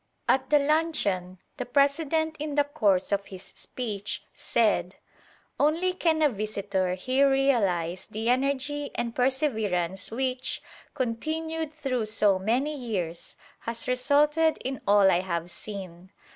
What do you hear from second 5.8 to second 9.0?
can a visitor here realise the energy